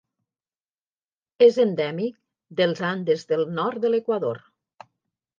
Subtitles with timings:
[1.47, 2.15] És endèmic
[2.61, 4.41] dels Andes del nord de l'Equador.